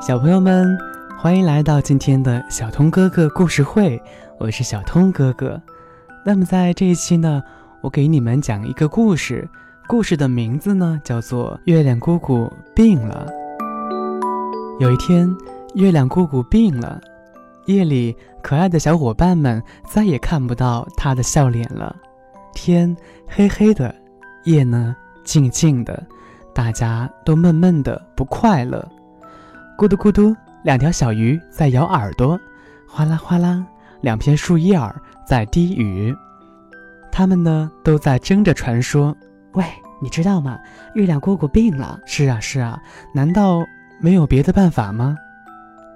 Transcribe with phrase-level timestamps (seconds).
[0.00, 0.78] 小朋友们，
[1.18, 4.02] 欢迎来到今天的小通哥哥故事会，
[4.38, 5.60] 我是小通哥哥。
[6.24, 7.42] 那么在这一期呢，
[7.82, 9.46] 我给你们讲一个故事，
[9.86, 13.26] 故事的名字呢叫做《月亮姑姑病了》。
[14.80, 15.28] 有一天，
[15.74, 16.98] 月亮姑姑病了，
[17.66, 21.94] 夜里可爱的小伙伴们再也看不到她的笑脸了。
[22.54, 22.96] 天
[23.28, 23.94] 黑黑的，
[24.44, 26.02] 夜呢静静的，
[26.54, 28.82] 大家都闷闷的不快乐。
[29.80, 32.38] 咕嘟咕嘟，两条小鱼在咬耳朵；
[32.86, 33.64] 哗啦哗啦，
[34.02, 34.94] 两片树叶儿
[35.26, 36.14] 在滴雨。
[37.10, 39.16] 它们呢，都在争着传说
[39.56, 39.64] ：“喂，
[40.02, 40.58] 你知道吗？
[40.94, 41.98] 月亮姑姑病了。
[42.04, 42.78] ”“是啊，是啊，
[43.14, 43.64] 难道
[44.02, 45.16] 没有别的办法吗？”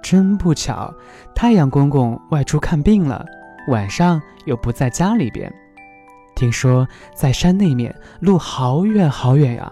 [0.01, 0.91] 真不巧，
[1.35, 3.23] 太阳公公外出看病了，
[3.67, 5.53] 晚上又不在家里边。
[6.35, 9.71] 听说在山那面，路好远好远呀。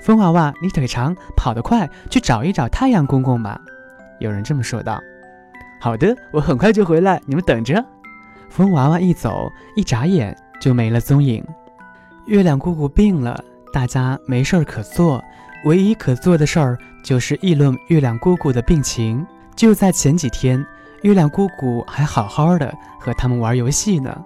[0.00, 3.60] 风娃娃，你腿长，跑得快，去找一找太阳公公吧。
[4.18, 5.00] 有人这么说道。
[5.80, 7.84] 好的，我很快就回来，你们等着。
[8.48, 11.44] 风娃娃一走，一眨眼就没了踪影。
[12.26, 15.22] 月亮姑姑病了，大家没事儿可做，
[15.64, 19.24] 唯一可做的事儿就是议论月亮姑姑的病情。
[19.54, 20.64] 就在前几天，
[21.02, 24.24] 月亮姑姑还好好的和他们玩游戏呢。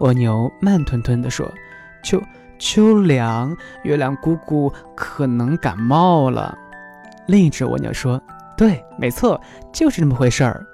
[0.00, 1.50] 蜗牛慢吞吞地说
[2.04, 2.22] ：“就。”
[2.58, 6.56] 秋凉，月亮姑姑可能感冒了。
[7.26, 8.20] 另一只蜗牛说
[8.56, 9.40] ：“对，没错，
[9.72, 10.64] 就是这么回事儿。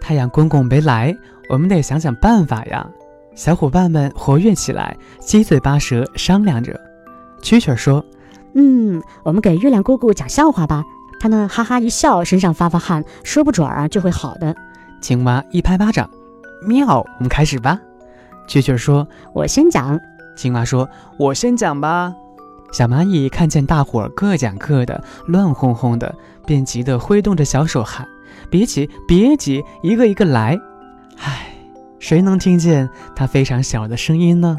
[0.00, 1.16] 太阳公公没来，
[1.48, 2.86] 我们得想想办法呀。”
[3.34, 6.78] 小伙伴们活跃起来，七嘴八舌商量着。
[7.40, 8.04] 蛐蛐说
[8.54, 10.84] ：“嗯，我们给月亮姑姑讲笑话吧。
[11.18, 14.54] 她呢，哈哈一笑，身上发发汗，说不准啊就会好的。”
[15.00, 16.10] 青蛙一拍巴掌
[16.66, 17.80] ：“妙，我们开始吧。”
[18.46, 19.98] 蛐蛐说：“我先讲。”
[20.36, 20.88] 青蛙说
[21.18, 22.14] ：“我先讲吧。”
[22.72, 26.14] 小蚂蚁看见大伙儿各讲各的，乱哄哄的，
[26.46, 28.08] 便急得挥动着小手喊
[28.50, 30.58] ：“别急，别急，一个一个来。”
[31.20, 31.54] 唉，
[31.98, 34.56] 谁能听见它非常小的声音呢？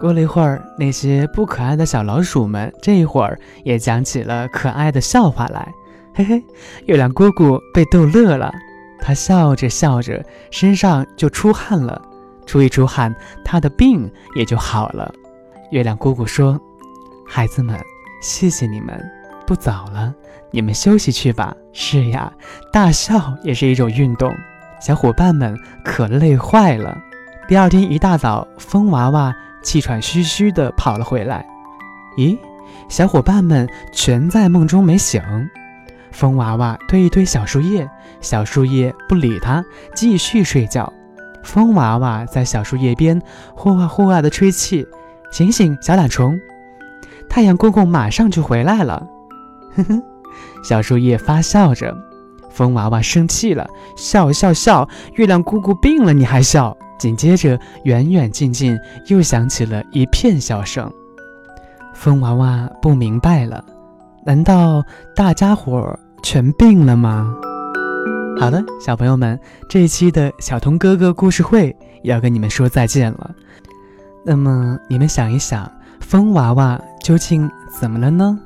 [0.00, 5.72] 过了一会儿，那些不可爱的小老鼠们这一会儿也讲起了可爱的笑话来。
[6.14, 6.42] 嘿嘿，
[6.86, 8.52] 月亮姑姑被逗乐了，
[9.00, 12.02] 她笑着笑着，身上就出汗了。
[12.46, 13.14] 出一出汗，
[13.44, 15.12] 他的病也就好了。
[15.70, 16.58] 月亮姑姑说
[17.26, 17.78] ：“孩子们，
[18.22, 18.98] 谢谢你们，
[19.46, 20.14] 不早了，
[20.52, 22.32] 你们休息去吧。”是呀，
[22.72, 24.32] 大笑也是一种运动。
[24.80, 26.96] 小伙伴们可累坏了。
[27.48, 31.46] 第二天一大早，风娃娃气喘吁吁地跑了回来。
[32.16, 32.38] 咦，
[32.88, 35.22] 小伙伴们全在梦中没醒。
[36.12, 37.88] 风娃娃推一推小树叶，
[38.20, 39.64] 小树叶不理他，
[39.94, 40.90] 继续睡觉。
[41.46, 43.22] 风娃娃在小树叶边
[43.54, 44.84] 呼啊呼啊的吹气，
[45.30, 46.36] 醒醒，小懒虫！
[47.28, 49.06] 太阳公公马上就回来了。
[49.76, 50.02] 呵呵，
[50.64, 51.96] 小树叶发笑着。
[52.50, 56.76] 风娃娃生气了，笑笑笑，月亮姑姑病了你还笑？
[56.98, 58.76] 紧接着，远远近近
[59.06, 60.90] 又响起了一片笑声。
[61.94, 63.64] 风娃娃不明白了，
[64.24, 64.82] 难道
[65.14, 67.34] 大家伙全病了吗？
[68.38, 69.38] 好的，小朋友们，
[69.68, 73.34] 这一期的小童哥哥故事会要跟你们说再见了。
[74.24, 75.70] 那么你们想一想，
[76.00, 78.38] 风娃娃究竟怎么了呢？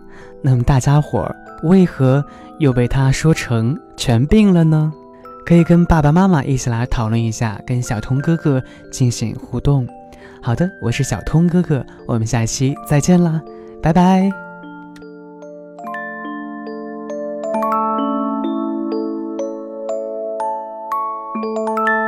[0.43, 2.25] 那么大家伙儿为何
[2.59, 4.93] 又被他说成全病了呢？
[5.45, 8.63] 可以跟爸爸妈妈一起来讨论一下，跟小童哥哥
[8.93, 9.87] 进行互动。
[10.41, 13.43] 好的，我是小通哥哥，我们下期再见啦，
[13.83, 14.50] 拜拜。
[21.35, 22.00] Música